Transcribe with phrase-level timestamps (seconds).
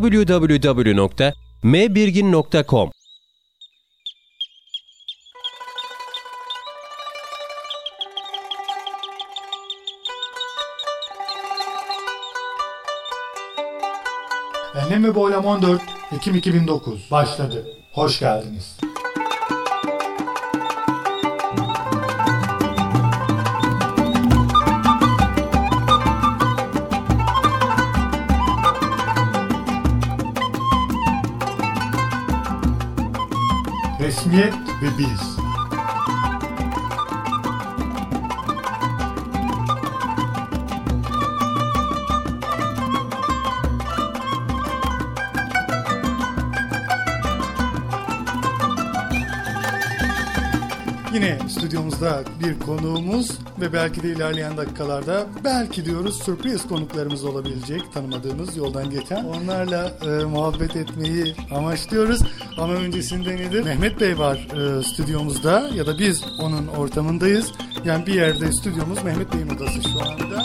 [0.00, 2.90] www.mbirgin.com
[14.74, 15.82] Enlem ve Boylam 14
[16.16, 17.66] Ekim 2009 başladı.
[17.92, 18.78] Hoş geldiniz.
[34.32, 34.98] Resmiyet ve
[51.14, 58.56] Yine stüdyomuzda bir konuğumuz ve belki de ilerleyen dakikalarda belki diyoruz sürpriz konuklarımız olabilecek tanımadığımız
[58.56, 59.24] yoldan geçen.
[59.24, 62.20] Onlarla e, muhabbet etmeyi amaçlıyoruz.
[62.58, 63.64] Ama öncesinde nedir?
[63.64, 67.52] Mehmet Bey var e, stüdyomuzda ya da biz onun ortamındayız.
[67.84, 70.44] Yani bir yerde stüdyomuz Mehmet Bey'in odası şu anda.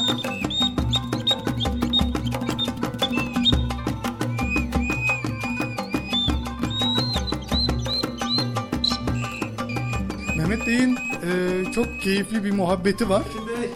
[10.78, 13.24] Bey'in e, çok keyifli bir muhabbeti var.
[13.48, 13.70] Bey,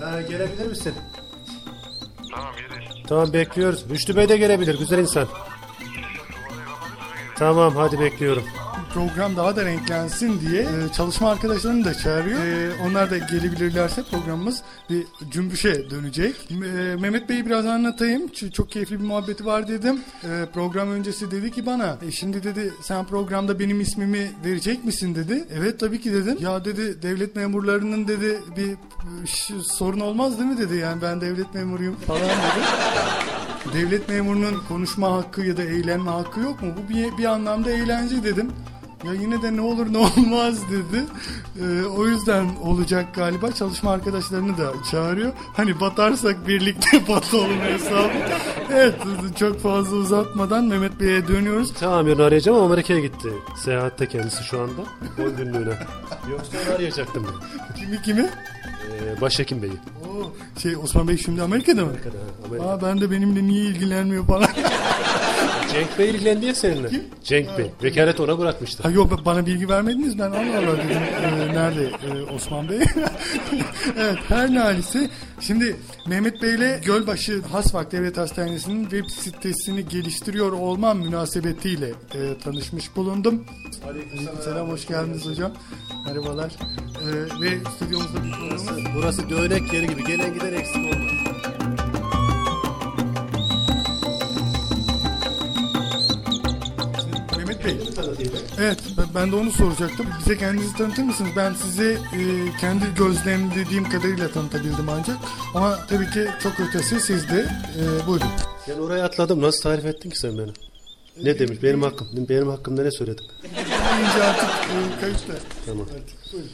[0.00, 0.94] ha, gelebilir misin?
[2.30, 3.04] Tamam gelir.
[3.08, 3.84] Tamam bekliyoruz.
[3.90, 5.28] Rüştü Bey de gelebilir, güzel insan.
[7.36, 8.42] Tamam, hadi bekliyorum.
[8.98, 12.40] Program daha da renklensin diye e, çalışma arkadaşlarını da çağırıyor.
[12.44, 16.34] E, onlar da gelebilirlerse programımız bir cümbüşe dönecek.
[16.50, 16.54] E,
[17.00, 18.26] Mehmet Bey'i biraz anlatayım.
[18.26, 20.00] Ç- Çok keyifli bir muhabbeti var dedim.
[20.24, 25.14] E, program öncesi dedi ki bana e, şimdi dedi sen programda benim ismimi verecek misin
[25.14, 25.44] dedi.
[25.58, 26.36] Evet tabii ki dedim.
[26.40, 28.76] Ya dedi devlet memurlarının dedi bir
[29.26, 30.76] ş- sorun olmaz değil mi dedi.
[30.76, 32.64] Yani ben devlet memuruyum falan dedi.
[33.74, 36.68] Devlet memurunun konuşma hakkı ya da eğlenme hakkı yok mu?
[36.76, 38.50] Bu bir, bir anlamda eğlence dedim.
[39.04, 41.04] Ya yine de ne olur ne olmaz dedi.
[41.62, 43.52] Ee, o yüzden olacak galiba.
[43.52, 45.32] Çalışma arkadaşlarını da çağırıyor.
[45.56, 48.10] Hani batarsak birlikte batalım hesabı.
[48.72, 48.94] Evet
[49.38, 51.72] çok fazla uzatmadan Mehmet Bey'e dönüyoruz.
[51.80, 53.28] Tamam yarın arayacağım ama Amerika'ya gitti.
[53.64, 54.80] Seyahatte kendisi şu anda.
[55.30, 55.74] 10 günlüğüne.
[56.30, 57.74] Yoksa onu arayacaktım ben.
[57.74, 58.30] Kimi kimi?
[58.90, 59.72] Ee, Başhekim Bey'i.
[59.72, 60.32] Oo,
[60.62, 61.90] şey Osman Bey şimdi Amerika'da mı?
[61.90, 62.68] Amerika'da, ha, Amerika.
[62.70, 64.48] Aa ben de benimle niye ilgilenmiyor falan.
[65.78, 66.90] Cenk Bey ilgilendi ya seninle.
[67.24, 67.70] Cenk Bey.
[67.82, 68.82] Vekalet ona bırakmıştı.
[68.82, 70.18] Ha yok bana bilgi vermediniz.
[70.18, 71.84] Ben Allah Allah dedim e, nerede?
[71.84, 72.78] E, Osman Bey?
[73.98, 80.98] Evet her nalisi şimdi Mehmet Bey ile Gölbaşı Hasvak Devlet Hastanesi'nin web sitesini geliştiriyor olmam
[80.98, 83.44] münasebetiyle e, tanışmış bulundum.
[83.88, 84.68] Aleykümselam.
[84.68, 85.52] Hoş geldiniz hocam.
[86.06, 86.50] Merhabalar.
[86.50, 87.06] E,
[87.42, 90.04] ve stüdyomuzda bir konuğumuz Burası dövnek yeri gibi.
[90.04, 91.57] Gelen giden eksik olmaz.
[97.68, 97.76] Bey
[98.58, 98.78] Evet
[99.14, 100.06] ben- de onu soracaktım.
[100.20, 101.30] Bize kendinizi tanıtır mısınız?
[101.36, 102.20] Ben sizi e,
[102.60, 105.16] kendi gözlemlediğim kadarıyla tanıtabildim ancak.
[105.54, 107.48] Ama tabii ki çok ötesi sizde.
[107.78, 108.26] E, buyurun.
[108.68, 109.42] Ben oraya atladım.
[109.42, 110.50] Nasıl tarif ettin ki sen beni?
[111.22, 111.62] Ne demiş?
[111.62, 112.08] Benim hakkım.
[112.28, 113.24] Benim hakkımda ne söyledim?
[113.42, 115.32] Deyince artık e, kayıtta.
[115.66, 115.86] Tamam.
[115.94, 116.50] Artık buyurun.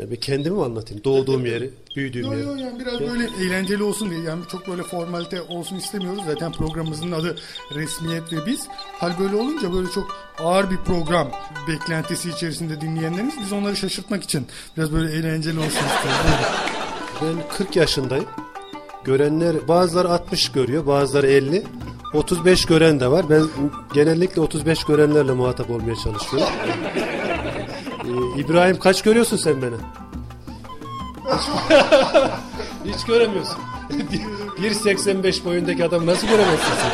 [0.00, 1.04] Ya bir kendimi mi anlatayım?
[1.04, 2.46] Doğduğum yeri, büyüdüğüm Yo, yeri.
[2.46, 6.22] yo, yani biraz böyle eğlenceli olsun diye yani çok böyle formalite olsun istemiyoruz.
[6.26, 7.36] Zaten programımızın adı
[7.74, 8.68] resmiyet ve biz.
[8.92, 11.30] Hal böyle olunca böyle çok ağır bir program
[11.68, 16.46] beklentisi içerisinde dinleyenlerimiz biz onları şaşırtmak için biraz böyle eğlenceli olsun istiyoruz.
[17.22, 18.26] Ben 40 yaşındayım.
[19.04, 21.62] Görenler bazıları 60 görüyor, bazıları 50.
[22.14, 23.30] 35 gören de var.
[23.30, 23.42] Ben
[23.94, 26.48] genellikle 35 görenlerle muhatap olmaya çalışıyorum.
[28.40, 29.74] İbrahim kaç görüyorsun sen beni?
[32.94, 33.56] Hiç göremiyorsun.
[33.90, 36.90] 1.85 boyundaki adam nasıl göremezsin sen?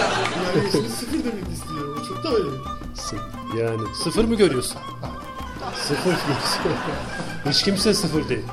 [0.61, 2.03] Yani şimdi sıfır demek istiyorum.
[2.09, 2.49] Çok da öyle.
[3.63, 4.79] Yani sıfır mı görüyorsun?
[5.75, 6.61] Sıfır görüyorsun.
[7.51, 8.45] Hiç kimse sıfır değil.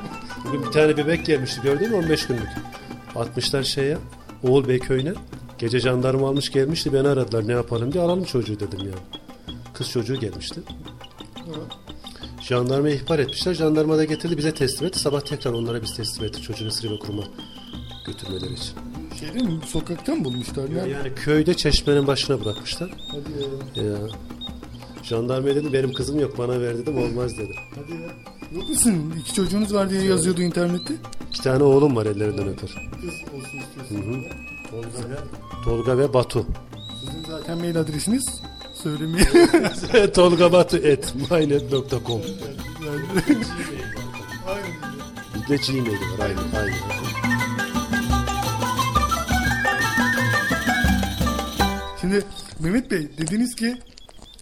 [0.45, 2.49] Bugün bir tane bebek gelmişti gördün mü 15 günlük.
[3.15, 3.97] Atmışlar şeye
[4.43, 5.13] Oğul Bey köyüne.
[5.57, 9.23] Gece jandarma almış gelmişti beni aradılar ne yapalım diye alalım çocuğu dedim yani.
[9.73, 10.61] Kız çocuğu gelmişti.
[12.43, 13.53] Jandarmaya ihbar etmişler.
[13.53, 14.99] Jandarma da getirdi bize teslim etti.
[14.99, 17.23] Sabah tekrar onlara biz teslim ettik çocuğu ısırma kuruma.
[18.05, 18.73] götürmeleri için.
[19.19, 19.59] Şey değil mi?
[19.67, 20.75] Sokakta mı bulmuşlar?
[20.75, 20.89] Nerede?
[20.89, 22.89] Yani köyde çeşmenin başına bırakmışlar.
[23.11, 23.91] Hadi ya.
[23.91, 23.97] Ya.
[25.03, 27.55] Jandarmaya dedim benim kızım yok bana ver dedim olmaz dedi.
[27.75, 28.09] Hadi ya.
[28.59, 29.13] Yok musun?
[29.19, 30.93] İki çocuğunuz var diye yazıyordu internette.
[31.29, 32.69] İki tane oğlum var ellerinden öper.
[33.01, 34.13] Kız olsun istiyorsun.
[34.13, 34.23] Hı hı.
[34.71, 35.15] Tolga ve,
[35.65, 36.45] Tolga ve Batu.
[36.99, 38.41] Sizin zaten mail adresiniz
[38.83, 40.11] söylemeyelim.
[40.13, 42.21] Tolga Batu et mynet.com
[45.35, 46.39] Bir de Gmail'i var aynı.
[46.59, 46.73] aynı.
[52.01, 52.23] Şimdi
[52.59, 53.77] Mehmet Bey dediniz ki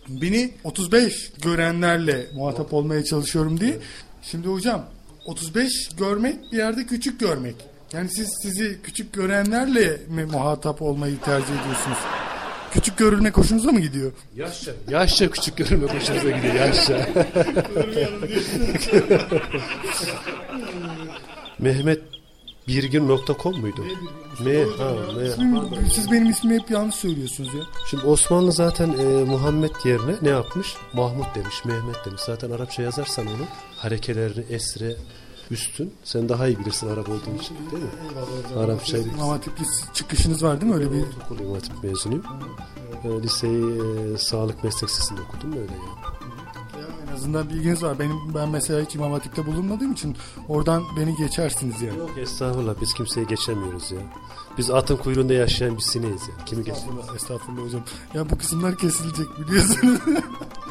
[0.09, 3.77] beni 35 görenlerle muhatap olmaya çalışıyorum diye.
[4.21, 4.85] Şimdi hocam
[5.25, 7.55] 35 görmek bir yerde küçük görmek.
[7.93, 11.97] Yani siz sizi küçük görenlerle mi muhatap olmayı tercih ediyorsunuz?
[12.71, 14.11] Küçük görülmek hoşunuza mı gidiyor?
[14.35, 14.71] Yaşça.
[14.89, 17.09] Yaşça küçük görünme hoşunuza gidiyor yaşça.
[21.59, 22.01] Mehmet
[22.67, 23.85] birgin.com muydu?
[24.39, 25.29] M, ha, M.
[25.35, 27.61] Şimdi siz benim ismimi hep yanlış söylüyorsunuz ya.
[27.89, 30.75] Şimdi Osmanlı zaten e, Muhammed yerine ne yapmış?
[30.93, 32.21] Mahmut demiş, Mehmet demiş.
[32.21, 33.45] Zaten Arapça yazarsan onu
[33.77, 34.95] harekelerini esre
[35.51, 35.93] üstün.
[36.03, 37.89] Sen daha iyi bilirsin Arap olduğun için değil mi?
[38.59, 39.63] Arapça İmam Hatipli
[39.93, 40.77] çıkışınız var değil mi?
[40.77, 42.23] Öyle bir Okul İmam Hatip mezunuyum.
[43.03, 46.01] E, liseyi e, sağlık meslek lisesinde okudum öyle yani.
[46.81, 47.99] Ya en azından bilginiz var.
[47.99, 50.17] Benim ben mesela hiç İmam Hatip'te bulunmadığım için
[50.49, 51.97] oradan beni geçersiniz yani.
[51.99, 53.99] Yok estağfurullah biz kimseyi geçemiyoruz ya.
[54.57, 56.45] Biz atın kuyruğunda yaşayan bir sineğiz ya.
[56.45, 56.61] Kimi?
[56.61, 57.81] Estağfurullah, estağfurullah hocam.
[58.13, 59.99] Ya bu kısımlar kesilecek biliyorsunuz.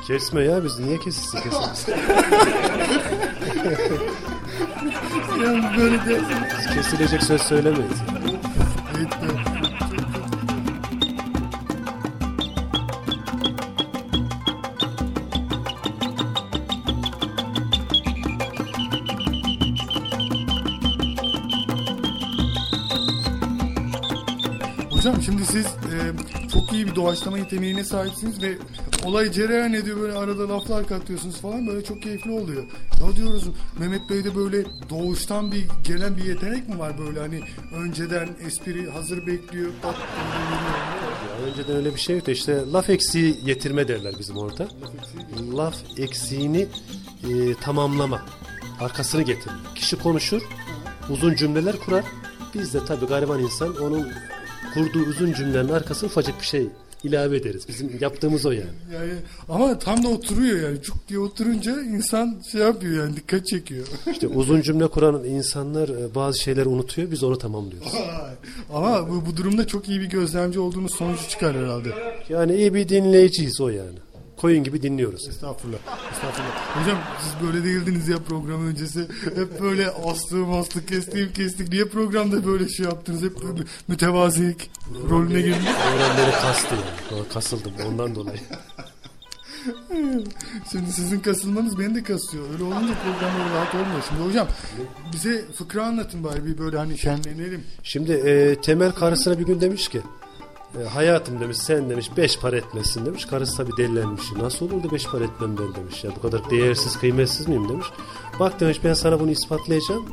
[0.06, 1.94] Kesme ya biz niye kesilsin kesilsin?
[5.44, 6.20] yani böyle de
[6.74, 7.92] kesilecek söz söylemeyiz.
[24.90, 26.12] Hocam şimdi siz e,
[26.52, 28.58] çok iyi bir doğaçlama yeteneğine sahipsiniz ve
[29.04, 32.64] olay cereyan ediyor böyle arada laflar katıyorsunuz falan böyle çok keyifli oluyor.
[33.08, 33.44] Ne diyoruz
[33.78, 37.40] Mehmet Bey'de böyle doğuştan bir gelen bir yetenek mi var böyle hani
[37.74, 39.70] önceden espri hazır bekliyor.
[39.82, 39.94] pat.
[39.94, 42.30] Ya önceden öyle bir şey yoktu.
[42.30, 44.68] İşte laf eksiği yetirme derler bizim orada.
[45.56, 46.66] Laf eksiğini
[47.30, 48.22] e, tamamlama.
[48.80, 49.58] Arkasını getirme.
[49.74, 50.42] Kişi konuşur,
[51.10, 52.04] uzun cümleler kurar.
[52.54, 54.08] Biz de tabii gariban insan onun
[54.74, 56.68] kurduğu uzun cümlenin arkasına ufacık bir şey
[57.04, 57.68] ilave ederiz.
[57.68, 58.64] Bizim yaptığımız o yani.
[58.94, 59.12] Yani
[59.48, 60.82] ama tam da oturuyor yani.
[60.82, 63.86] Cuk diye oturunca insan şey yapıyor yani dikkat çekiyor.
[64.12, 67.10] İşte uzun cümle kuran insanlar e, bazı şeyleri unutuyor.
[67.10, 67.92] Biz onu tamamlıyoruz.
[68.72, 71.88] ama bu, bu durumda çok iyi bir gözlemci olduğunuz sonucu çıkar herhalde.
[72.28, 73.98] Yani iyi bir dinleyiciyiz o yani.
[74.40, 75.28] Koyun gibi dinliyoruz.
[75.28, 75.78] Estağfurullah.
[76.12, 76.82] Estağfurullah.
[76.82, 79.00] Hocam siz böyle değildiniz ya program öncesi.
[79.34, 81.72] Hep böyle astığım astık kestik kestik.
[81.72, 83.22] Niye programda böyle şey yaptınız?
[83.22, 84.70] Hep böyle mütevazilik
[85.10, 85.66] rolüne girdiniz.
[85.94, 87.28] Öğren beni kastı yani.
[87.34, 88.38] Kasıldım ondan dolayı.
[90.72, 92.44] Şimdi sizin kasılmanız beni de kasıyor.
[92.52, 94.02] Öyle olunca programlar rahat olmuyor.
[94.08, 94.48] Şimdi hocam
[95.12, 97.64] bize fıkra anlatın bari bir böyle hani şenlenelim.
[97.82, 100.00] Şimdi e, Temel karısına bir gün demiş ki
[100.78, 103.24] e, hayatım demiş sen demiş beş para etmesin demiş.
[103.24, 104.32] Karısı tabi delilenmiş.
[104.32, 106.04] Nasıl olur da beş para etmem ben demiş.
[106.04, 107.86] Ya bu kadar değersiz kıymetsiz miyim demiş.
[108.40, 110.06] Bak demiş ben sana bunu ispatlayacağım.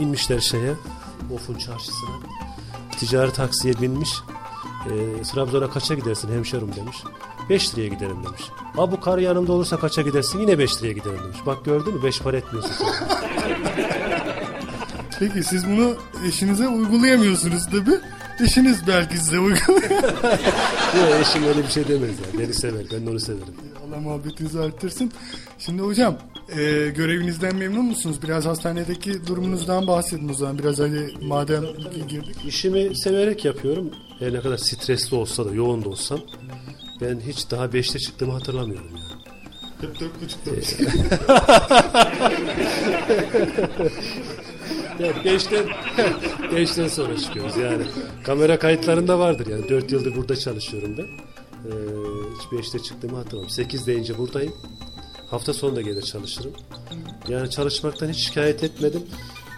[0.00, 0.74] İnmişler şeye
[1.34, 2.10] Of'un çarşısına.
[2.98, 4.10] Ticari taksiye binmiş.
[4.86, 6.96] E, Trabzon'a kaça gidersin hemşerim demiş.
[7.50, 8.42] 5 liraya giderim demiş.
[8.76, 10.40] Ha bu karı yanımda olursa kaça gidersin?
[10.40, 11.38] Yine 5 liraya giderim demiş.
[11.46, 12.86] Bak gördün mü 5 para etmiyorsun.
[15.18, 15.94] Peki siz bunu
[16.26, 18.00] eşinize uygulayamıyorsunuz tabi.
[18.42, 19.90] Eşiniz belki size uyguluyor.
[20.96, 22.38] Yok eşim öyle bir şey demez ya.
[22.38, 22.84] Beni sever.
[22.92, 23.54] Ben de onu severim.
[23.88, 25.12] Allah muhabbetinizi arttırsın.
[25.58, 26.16] Şimdi hocam
[26.48, 28.22] e, görevinizden memnun musunuz?
[28.22, 30.58] Biraz hastanedeki durumunuzdan bahsedin o zaman.
[30.58, 31.64] Biraz hani madem
[32.08, 32.36] girdik.
[32.46, 33.90] İşimi severek yapıyorum.
[34.18, 36.20] Her ne kadar stresli olsa da, yoğun da olsam.
[37.00, 39.02] Ben hiç daha beşte çıktığımı hatırlamıyorum ya.
[39.80, 40.50] Hep dört buçukta.
[40.50, 40.56] Ya
[45.24, 45.64] beşten,
[46.54, 47.82] beşten sonra çıkıyoruz yani.
[48.24, 49.68] Kamera kayıtlarında vardır yani.
[49.68, 51.06] Dört yıldır burada çalışıyorum ben.
[51.64, 51.70] Ee,
[52.38, 53.50] hiç beşte çıktığımı hatırlamıyorum.
[53.50, 54.52] Sekiz deyince buradayım.
[55.30, 56.52] Hafta sonu da gelir çalışırım.
[57.28, 59.02] Yani çalışmaktan hiç şikayet etmedim.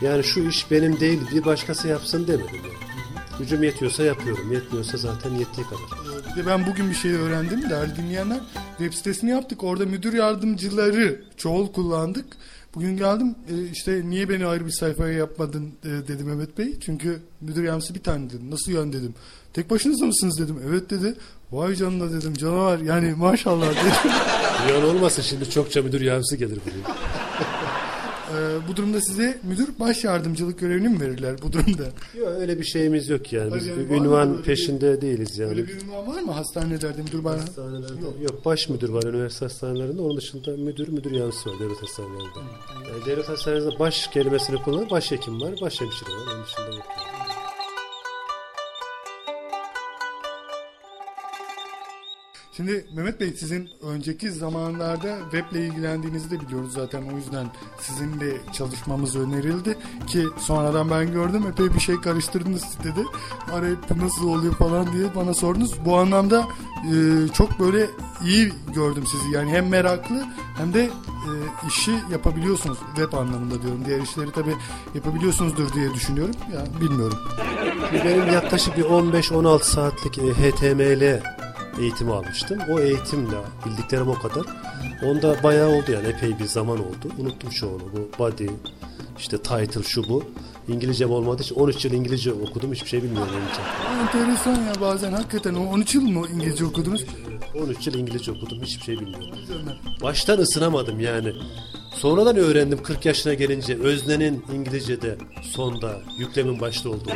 [0.00, 2.92] Yani şu iş benim değil bir başkası yapsın demedim yani.
[3.38, 4.52] Gücüm yetiyorsa yapıyorum.
[4.52, 6.36] Yetmiyorsa zaten yettiği kadar.
[6.36, 8.40] De ben bugün bir şey öğrendim değerli dinleyenler.
[8.78, 9.64] Web sitesini yaptık.
[9.64, 12.26] Orada müdür yardımcıları çoğul kullandık.
[12.74, 16.74] Bugün geldim e, işte niye beni ayrı bir sayfaya yapmadın e, dedi Mehmet Bey.
[16.80, 18.50] Çünkü müdür yardımcısı bir tane dedim.
[18.50, 19.14] Nasıl yön dedim.
[19.52, 20.56] Tek başınıza mısınız dedim.
[20.68, 21.14] Evet dedi.
[21.52, 24.12] Vay canına dedim canavar yani maşallah dedim.
[24.68, 26.96] Duyan olmasın şimdi çokça müdür yardımcısı gelir buraya.
[28.38, 31.82] E, bu durumda size müdür baş yardımcılık görevini mi verirler bu durumda?
[32.18, 33.54] Yok öyle bir şeyimiz yok yani.
[33.54, 35.50] Biz Hayır, yani bir var mı ünvan böyle bir- peşinde değiliz yani.
[35.50, 37.40] Öyle bir ünvan var mı hastanelerde müdür baş?
[37.40, 38.44] Hastanelerde yok.
[38.44, 40.02] baş müdür var üniversite hastanelerinde.
[40.02, 42.38] Onun dışında müdür, müdür yardımcısı var devlet hastanelerinde.
[42.92, 46.34] Yani devlet hastanelerinde baş kelimesini kullanan başhekim var, başhemşire var.
[46.34, 46.84] Onun dışında yok.
[46.98, 47.11] yani.
[52.56, 57.46] Şimdi Mehmet Bey sizin önceki zamanlarda weble ilgilendiğinizi de biliyoruz zaten o yüzden
[57.80, 63.06] sizinle çalışmamız önerildi ki sonradan ben gördüm epey bir şey karıştırdınız dedi.
[63.52, 65.84] Arayıp nasıl oluyor falan diye bana sordunuz.
[65.84, 66.46] Bu anlamda
[66.84, 66.94] e,
[67.34, 67.86] çok böyle
[68.24, 71.30] iyi gördüm sizi yani hem meraklı hem de e,
[71.68, 73.84] işi yapabiliyorsunuz web anlamında diyorum.
[73.86, 74.50] Diğer işleri tabi
[74.94, 76.34] yapabiliyorsunuzdur diye düşünüyorum.
[76.54, 77.18] Ya bilmiyorum.
[78.04, 81.31] Benim yaklaşık bir 15-16 saatlik e, HTML
[81.80, 82.58] eğitimi almıştım.
[82.70, 83.36] O eğitimle
[83.66, 84.46] bildiklerim o kadar.
[85.04, 87.08] Onda bayağı oldu yani epey bir zaman oldu.
[87.18, 87.82] Unuttum çoğunu.
[87.92, 88.46] Bu body,
[89.18, 90.24] işte title şu bu.
[90.68, 92.72] İngilizcem olmadığı için 13 yıl İngilizce okudum.
[92.72, 93.62] Hiçbir şey bilmiyorum için.
[94.02, 97.04] Enteresan ya bazen hakikaten o 13 yıl mı İngilizce okudunuz?
[97.62, 98.62] 13 yıl İngilizce okudum.
[98.62, 99.38] Hiçbir şey bilmiyorum.
[100.02, 101.32] Baştan ısınamadım yani.
[101.94, 107.14] Sonradan öğrendim 40 yaşına gelince öznenin İngilizce'de sonda yüklemin başta olduğunu.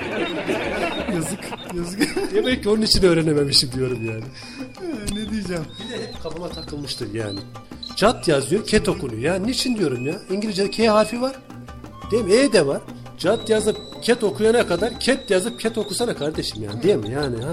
[1.14, 1.40] Yazık
[1.76, 2.32] yazık.
[2.34, 4.24] Demek ki onun için öğrenememişim diyorum yani.
[5.12, 5.64] ne diyeceğim?
[5.84, 7.40] Bir de hep kafama takılmıştır yani.
[7.96, 9.20] Cat yazıyor, ket okunuyor.
[9.20, 10.14] Ya niçin diyorum ya?
[10.30, 11.36] İngilizce'de K harfi var.
[12.10, 12.32] Değil mi?
[12.34, 12.82] E de var.
[13.18, 17.52] Cat yazıp ket okuyana kadar ket yazıp ket okusana kardeşim yani değil mi yani ha?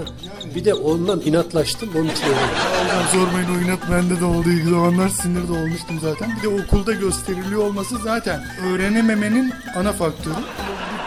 [0.54, 2.26] Bir de ondan inatlaştım onun için.
[2.26, 6.36] Hocam sormayın o inat bende de oldu ilk zamanlar sinir de olmuştum zaten.
[6.36, 10.34] Bir de okulda gösteriliyor olması zaten öğrenememenin ana faktörü.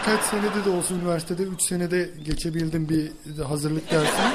[0.00, 3.12] Birkaç senede de olsa üniversitede 3 senede geçebildim bir
[3.42, 4.32] hazırlık dersini.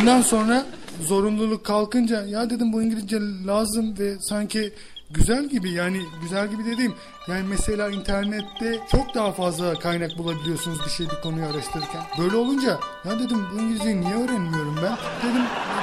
[0.00, 0.66] Ondan sonra
[1.02, 4.72] zorunluluk kalkınca ya dedim bu İngilizce lazım ve sanki
[5.10, 6.94] güzel gibi yani güzel gibi dediğim
[7.28, 12.02] yani mesela internette çok daha fazla kaynak bulabiliyorsunuz bir şey bir konuyu araştırırken.
[12.18, 14.96] Böyle olunca ya dedim bu İngilizceyi niye öğrenmiyorum ben?
[15.28, 15.42] Dedim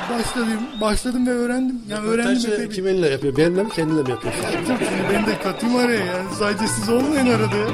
[0.09, 1.81] başladım başladım ve öğrendim.
[1.89, 3.37] Yani öğrendim Röportajı kiminle yapıyor?
[3.37, 4.43] Benimle mi kendinle mi yapıyorsun?
[4.67, 4.79] Şimdi
[5.13, 7.67] ben de katayım araya yani sadece siz olmayın arada ya.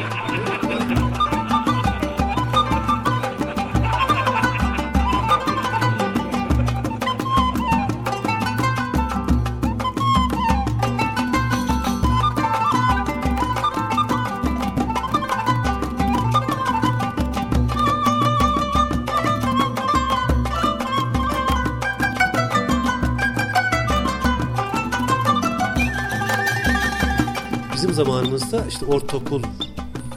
[28.55, 29.43] Zamanımızda işte ortaokul,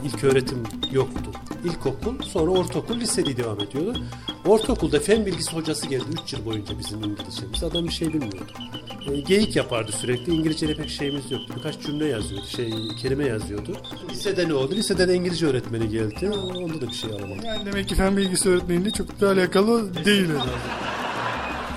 [0.03, 1.31] ilk öğretim yoktu.
[1.65, 3.99] İlkokul, sonra ortaokul, lise diye devam ediyordu.
[4.45, 7.63] Ortaokulda fen bilgisi hocası geldi 3 yıl boyunca bizim İngilizcemiz.
[7.63, 8.51] Adam bir şey bilmiyordu.
[9.11, 10.35] E, geyik yapardı sürekli.
[10.35, 11.53] İngilizceyle pek şeyimiz yoktu.
[11.57, 13.77] Birkaç cümle yazıyordu, şey kelime yazıyordu.
[14.09, 14.75] Lisede ne oldu?
[14.75, 16.29] Lisede de İngilizce öğretmeni geldi.
[16.29, 17.45] Onda da bir şey alamadım.
[17.45, 20.29] Yani demek ki fen bilgisi öğretmeniyle çok da alakalı değil.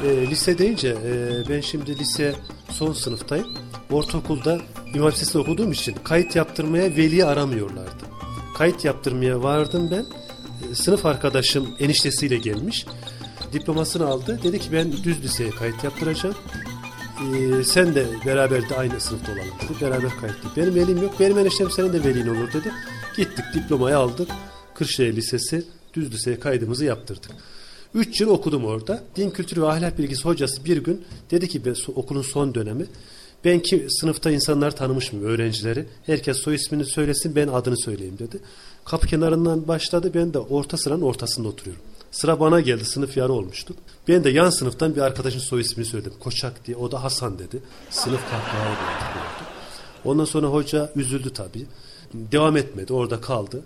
[0.04, 2.34] E, lise deyince e, ben şimdi lise
[2.70, 3.46] son sınıftayım.
[3.90, 4.58] Ortaokulda
[4.94, 8.04] İmam Lisesi'nde okuduğum için kayıt yaptırmaya veli aramıyorlardı.
[8.56, 10.06] Kayıt yaptırmaya vardım ben.
[10.70, 12.86] E, sınıf arkadaşım eniştesiyle gelmiş.
[13.52, 14.40] Diplomasını aldı.
[14.42, 16.34] Dedi ki ben düz liseye kayıt yaptıracağım.
[17.34, 19.80] E, sen de beraber de aynı sınıfta olalım dedi.
[19.80, 20.50] Beraber kayıtlı.
[20.56, 21.14] Benim velim yok.
[21.20, 22.72] Benim eniştem senin de velin olur dedi.
[23.16, 24.28] Gittik diplomayı aldık.
[24.74, 27.30] Kırşehir Lisesi düz liseye kaydımızı yaptırdık.
[27.94, 29.02] 3 yıl okudum orada.
[29.16, 31.62] Din kültürü ve ahlak bilgisi hocası bir gün dedi ki
[31.94, 32.86] okulun son dönemi
[33.44, 35.86] ben ki sınıfta insanlar tanımış mı öğrencileri?
[36.06, 38.40] Herkes soy ismini söylesin ben adını söyleyeyim dedi.
[38.84, 41.82] Kapı kenarından başladı ben de orta sıranın ortasında oturuyorum.
[42.10, 43.74] Sıra bana geldi sınıf yarı olmuştu.
[44.08, 46.12] Ben de yan sınıftan bir arkadaşın soy ismini söyledim.
[46.20, 47.62] Koçak diye o da Hasan dedi.
[47.90, 49.48] Sınıf kahkahaya döndü.
[50.04, 51.66] Ondan sonra hoca üzüldü tabii.
[52.14, 53.62] Devam etmedi orada kaldı.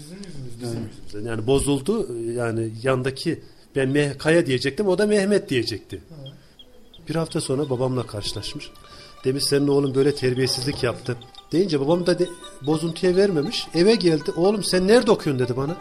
[0.00, 1.30] Bizim yüzümüzden.
[1.30, 2.08] Yani bozuldu.
[2.32, 3.40] Yani yandaki
[3.76, 4.88] ben Meh Kaya diyecektim.
[4.88, 6.02] O da Mehmet diyecekti.
[7.08, 8.70] Bir hafta sonra babamla karşılaşmış.
[9.28, 11.16] Demiş senin oğlun böyle terbiyesizlik yaptı.
[11.52, 12.28] Deyince babam da de,
[12.66, 13.68] bozuntuya vermemiş.
[13.74, 14.30] Eve geldi.
[14.36, 15.76] Oğlum sen nerede okuyorsun dedi bana.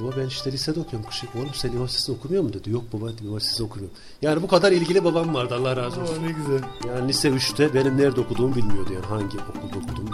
[0.00, 1.08] Baba ben işte lisede okuyorum.
[1.10, 1.36] Kışık.
[1.36, 2.70] Oğlum sen üniversitede okumuyor mu dedi.
[2.70, 3.96] Yok baba üniversitede okumuyorum.
[4.22, 6.14] Yani bu kadar ilgili babam vardı Allah razı olsun.
[6.14, 6.60] Aa, ne güzel.
[6.88, 9.06] Yani lise 3'te benim nerede okuduğumu bilmiyordu yani.
[9.06, 10.09] Hangi okulda okuduğumu.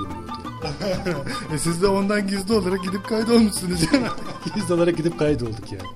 [1.55, 3.81] E siz de ondan gizli olarak gidip kaydolmuşsunuz
[4.69, 5.89] de olarak gidip kaydolduk yani.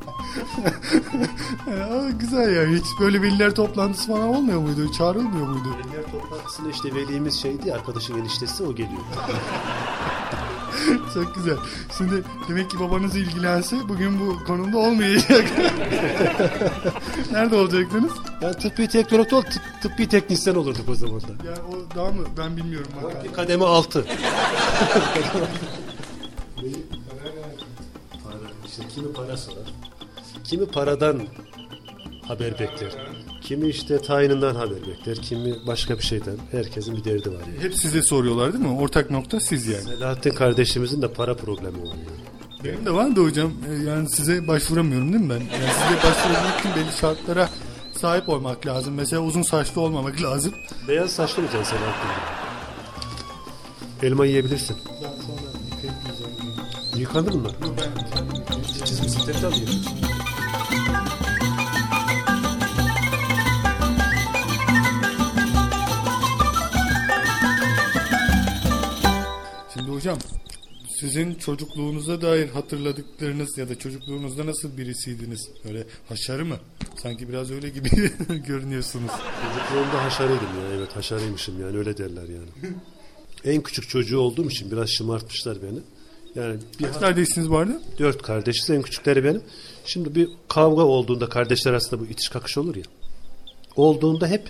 [1.82, 2.66] Aa, güzel ya.
[2.66, 4.92] Hiç böyle veliler toplantısı falan olmuyor muydu?
[4.92, 5.68] Çağrılmıyor muydu?
[5.78, 9.00] Veliler toplantısında işte velimiz şeydi arkadaşın eniştesi o geliyor.
[11.14, 11.56] Çok güzel.
[11.98, 15.44] Şimdi demek ki babanız ilgilense bugün bu konumda olmayacak.
[17.32, 18.12] Nerede olacaktınız?
[18.42, 21.26] Yani tıbbi teknolog ol, tıp, tıbbi teknisyen olurduk o zaman da.
[21.44, 22.26] Yani o daha mı?
[22.38, 22.92] Ben bilmiyorum.
[23.02, 23.24] Bak.
[23.24, 24.04] Bir kademe altı.
[28.24, 29.74] Para, işte kimi para sorar.
[30.44, 31.22] Kimi paradan
[32.30, 32.92] haber bekler.
[33.40, 35.16] Kimi işte tayininden haber bekler.
[35.16, 36.36] Kimi başka bir şeyden.
[36.50, 37.60] Herkesin bir derdi var yani.
[37.60, 38.80] Hep size soruyorlar değil mi?
[38.80, 39.82] Ortak nokta siz yani.
[39.82, 42.64] Selahattin kardeşimizin de para problemi var yani.
[42.64, 45.34] Benim de var da hocam e, yani size başvuramıyorum değil mi ben?
[45.34, 47.48] Yani size başvurabilmek için belli şartlara
[47.92, 48.94] sahip olmak lazım.
[48.94, 50.54] Mesela uzun saçlı olmamak lazım.
[50.88, 52.10] Beyaz saçlı can Selahattin?
[54.02, 54.76] Elma yiyebilirsin.
[56.96, 57.50] Yıkanır mı?
[58.84, 59.66] Çizim bisikleti alayım.
[59.66, 60.10] Şimdi
[70.10, 70.18] hocam
[71.00, 75.48] sizin çocukluğunuza dair hatırladıklarınız ya da çocukluğunuzda nasıl birisiydiniz?
[75.64, 76.56] Böyle haşarı mı?
[77.02, 77.88] Sanki biraz öyle gibi
[78.46, 79.10] görünüyorsunuz.
[79.42, 80.76] Çocukluğumda haşarıydım ya.
[80.76, 82.74] Evet haşarıymışım yani öyle derler yani.
[83.44, 85.78] en küçük çocuğu olduğum için biraz şımartmışlar beni.
[86.34, 87.80] Yani bir Kaç kardeşiniz vardı?
[87.98, 89.42] dört kardeşiz en küçükleri benim.
[89.84, 92.84] Şimdi bir kavga olduğunda kardeşler arasında bu itiş kakış olur ya.
[93.76, 94.48] Olduğunda hep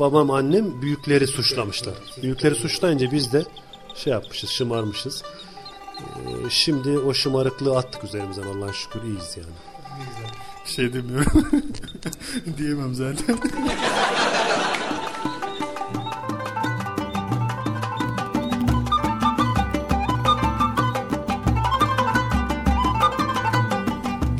[0.00, 1.94] babam annem büyükleri suçlamışlar.
[2.22, 3.44] Büyükleri suçlayınca biz de
[3.96, 5.22] şey yapmışız şımarmışız.
[5.98, 9.48] Ee, şimdi o şımarıklığı attık üzerimizden Allah'a şükür iyiyiz yani.
[10.64, 11.46] Bir şey demiyorum.
[12.58, 13.38] Diyemem zaten.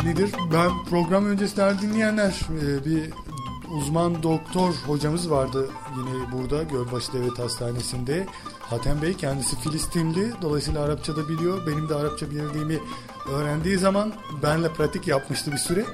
[0.04, 0.30] Nedir?
[0.52, 3.10] Ben program öncesi dinleyenler e, bir
[3.70, 8.26] uzman doktor hocamız vardı yine burada Gölbaşı Devlet Hastanesi'nde.
[8.60, 10.32] Hatem Bey kendisi Filistinli.
[10.42, 11.66] Dolayısıyla Arapça da biliyor.
[11.66, 12.78] Benim de Arapça bildiğimi
[13.32, 15.84] öğrendiği zaman benle pratik yapmıştı bir süre.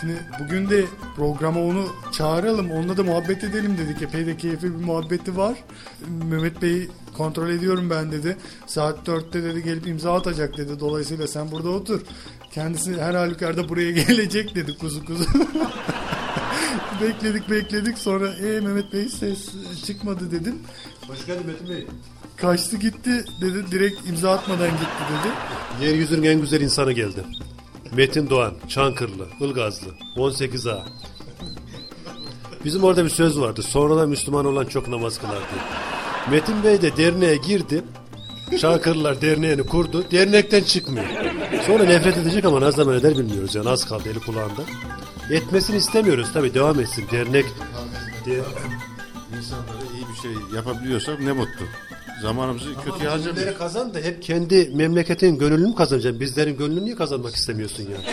[0.00, 0.84] Şimdi bugün de
[1.16, 2.70] programa onu çağıralım.
[2.70, 4.02] Onunla da muhabbet edelim dedik.
[4.02, 5.64] Epey de keyifli bir muhabbeti var.
[6.30, 8.36] Mehmet Bey kontrol ediyorum ben dedi.
[8.66, 10.80] Saat 4'te dedi gelip imza atacak dedi.
[10.80, 12.00] Dolayısıyla sen burada otur.
[12.50, 15.24] Kendisi her halükarda buraya gelecek dedi kuzu kuzu.
[17.00, 19.48] bekledik bekledik sonra e Mehmet Bey ses
[19.86, 20.58] çıkmadı dedim.
[21.08, 21.86] Hoş geldin Metin Bey.
[22.36, 25.86] Kaçtı gitti dedi direkt imza atmadan gitti dedi.
[25.86, 27.24] Yeryüzünün en güzel insanı geldi.
[27.96, 30.80] Metin Doğan, Çankırlı, Ilgazlı, 18A.
[32.64, 33.62] Bizim orada bir söz vardı.
[33.62, 35.62] Sonradan Müslüman olan çok namaz kılar diye.
[36.30, 37.84] Metin Bey de derneğe girdi.
[38.60, 40.04] Çankırlılar derneğini kurdu.
[40.10, 41.06] Dernekten çıkmıyor.
[41.66, 43.54] Sonra nefret edecek ama ne zaman eder bilmiyoruz.
[43.54, 44.62] Yani az kaldı eli kulağında.
[45.30, 46.28] Etmesini istemiyoruz.
[46.32, 47.04] Tabii devam etsin.
[47.12, 47.44] Dernek
[48.26, 48.42] de,
[49.38, 51.64] İnsanlara iyi bir şey yapabiliyorsak ne mutlu.
[52.22, 53.10] Zamanımızı kötüye.
[53.36, 56.20] Birileri kazan da hep kendi memleketin gönlünü mü kazanacaksın?
[56.20, 57.96] Bizlerin gönlünü niye kazanmak istemiyorsun ya?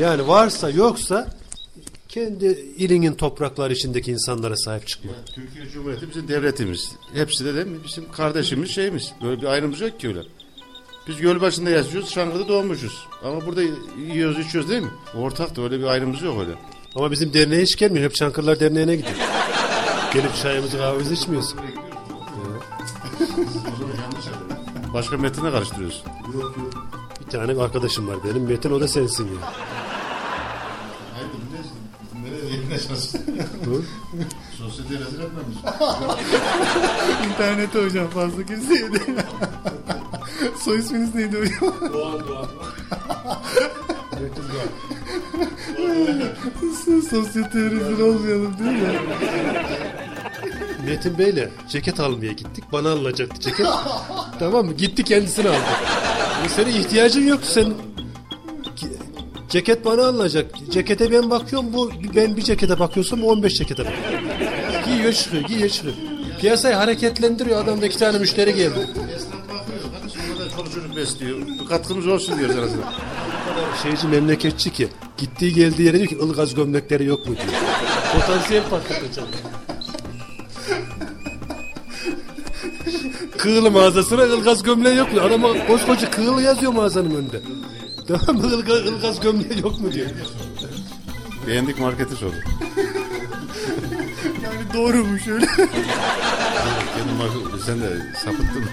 [0.00, 1.28] Yani varsa yoksa
[2.08, 5.12] kendi ilinin toprakları içindeki insanlara sahip çıkma.
[5.34, 6.92] Türkiye Cumhuriyeti bizim devletimiz.
[7.14, 9.12] Hepsi de, de bizim kardeşimiz şeyimiz.
[9.22, 10.20] Böyle bir ayrımız yok ki öyle.
[11.08, 13.06] Biz göl başında yaşıyoruz, Çankırı'da doğmuşuz.
[13.24, 13.62] Ama burada
[13.98, 14.90] yiyoruz, içiyoruz değil mi?
[15.14, 16.50] Ortak da öyle bir ayrımız yok öyle.
[16.94, 18.04] Ama bizim derneğe hiç gelmiyor.
[18.04, 19.16] Hep Çankırılar Derneği'ne gidiyor.
[20.12, 21.54] Gelip çayımızı kahvemizi içmiyoruz.
[24.94, 26.04] Başka metine karıştırıyoruz.
[27.20, 28.42] Bir tane bir arkadaşım var benim.
[28.48, 29.52] Metin o da sensin ya.
[34.58, 35.58] Sosyete rezil etmemiş.
[37.32, 38.98] İnternete hocam fazla kimseye de.
[40.64, 41.92] Soy isminiz neydi hocam?
[41.92, 42.48] Doğan Doğan.
[47.10, 48.88] Sosyete rezil olmayalım değil mi?
[50.86, 52.64] Metin Bey'le ceket almaya gittik.
[52.72, 53.66] Bana alınacaktı ceket.
[54.38, 54.72] tamam mı?
[54.72, 55.58] Gitti kendisini aldı.
[56.42, 57.40] Ya senin ihtiyacın yok.
[57.42, 57.74] Sen
[59.48, 60.50] ceket bana alınacak.
[60.70, 61.72] Cekete ben bakıyorum.
[61.72, 64.22] Bu ben bir cekete bakıyorsam o 15 cekete bakıyor.
[64.86, 65.94] Giyiyor çıkıyor, giyiyor çıkıyor.
[66.40, 67.64] Piyasayı hareketlendiriyor.
[67.64, 68.86] Adamda iki tane müşteri geldi.
[70.96, 71.38] Besliyor.
[71.38, 72.92] Bir katkımız olsun diyoruz arasında.
[73.82, 77.48] Şeyci memleketçi ki gittiği geldiği yere diyor ki ılgaz gömlekleri yok mu diyor.
[78.12, 79.28] Potansiyel patlatacak.
[83.38, 85.20] Kığılı mağazasına ılgaz gömleği yok mu?
[85.20, 87.40] Adama koskoca kığılı yazıyor mağazanın önünde.
[88.08, 88.54] Tamam mı?
[88.54, 90.10] Ilgaz, ılgaz gömleği yok mu diyor.
[91.46, 92.34] Beğendik marketi sordu.
[94.42, 95.46] Yani doğrumuş öyle.
[95.46, 98.64] Kendi market, sen de sapıttın.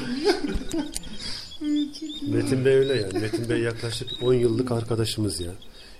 [2.28, 3.19] Metin Bey öyle yani.
[3.19, 5.52] Metin Bey yaklaşık 10 yıllık arkadaşımız ya.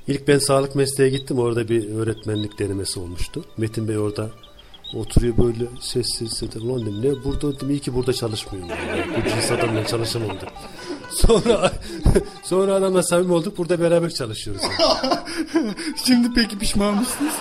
[0.08, 1.40] İlk ben sağlık mesleğe gittim.
[1.40, 3.46] Orada bir öğretmenlik denemesi olmuştu.
[3.58, 4.30] Metin Bey orada
[4.94, 6.64] oturuyor böyle sessiz sessiz.
[6.64, 8.70] Ulan dedim ne burada dedim iyi ki burada çalışmıyorum.
[8.70, 9.06] Yani.
[9.26, 10.48] Bu cins adamla çalışamam dedim.
[11.12, 11.72] Sonra
[12.44, 13.58] sonra adamla samimi olduk.
[13.58, 14.62] Burada beraber çalışıyoruz.
[14.64, 15.74] yani.
[16.06, 17.34] Şimdi peki pişman mısınız?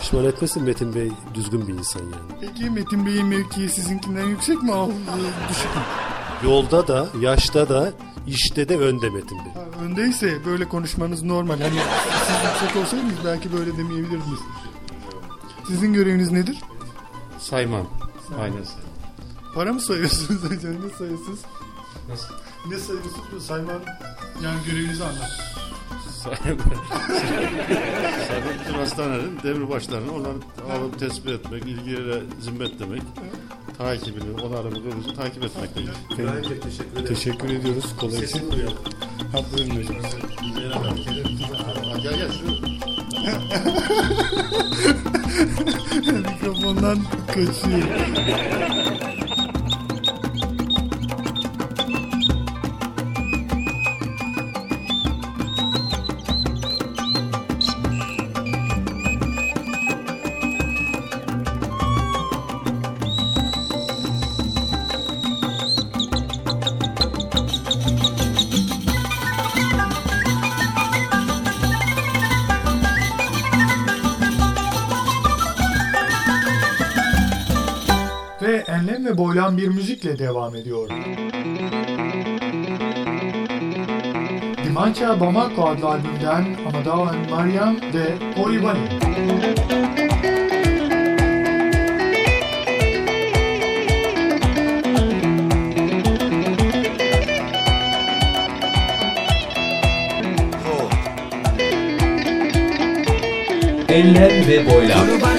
[0.00, 2.14] Pişman etmesin Metin Bey düzgün bir insan yani.
[2.40, 4.72] Peki Metin Bey'in mevkii sizinkinden yüksek mi?
[4.72, 5.82] Al, e, düşük mü?
[6.44, 7.92] Yolda da, yaşta da,
[8.26, 9.52] işte de önde Metin Bey.
[9.54, 11.60] Ha, Öndeyse böyle konuşmanız normal.
[11.60, 11.78] Hani
[12.26, 14.40] siz yüksek olsaydınız belki böyle demeyebilirdiniz.
[15.66, 16.56] Sizin göreviniz nedir?
[17.38, 17.84] Sayman.
[18.40, 18.64] Aynen.
[19.54, 20.72] Para mı sayıyorsunuz hocam?
[20.72, 21.40] Ne sayıyorsunuz?
[22.08, 22.34] Nasıl?
[22.70, 23.46] Ne sayıyorsunuz?
[23.46, 23.80] Sayman
[24.44, 25.30] yani görevinizi anlat.
[28.60, 30.34] Bizim hastanenin devir başlarını onları
[30.72, 33.02] alıp tespit etmek, ilgilere zimmetlemek,
[33.78, 36.60] takibini, onarımı, kırmızı takip etmekle ilgili.
[36.60, 37.06] teşekkür ederim.
[37.08, 37.96] Teşekkür ediyoruz.
[38.00, 38.50] Kolay gelsin.
[39.32, 39.96] Ha buyurun hocam.
[42.02, 42.46] Gel gel şu.
[46.12, 47.82] Mikrofondan kaçıyor.
[79.36, 80.90] Boylan bir müzikle devam ediyor.
[84.64, 88.04] Dimancha Bamako adlı albümden Amadou and Mariam ve
[88.42, 88.78] Oribani.
[103.88, 105.35] Enlem ve boylam.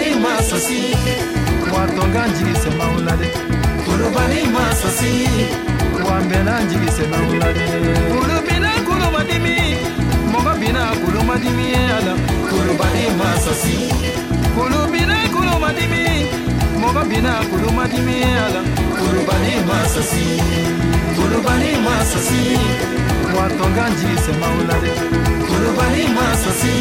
[25.47, 26.73] kulubali masasi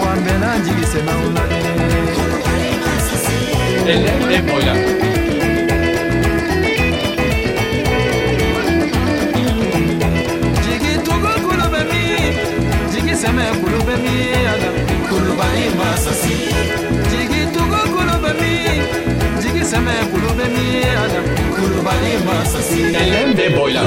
[0.00, 0.50] wambe na
[3.88, 5.00] ele de moya é
[10.64, 12.02] jigi tugu kulube mi
[12.92, 14.14] jigi seme kulube mi
[14.52, 14.70] ada
[15.08, 16.36] kulubali masasi
[17.10, 18.52] jigi tugu kulube mi
[19.42, 21.20] jigi seme kulube mi ada
[21.54, 22.80] kulubali masasi.
[22.82, 23.82] Ele é de moya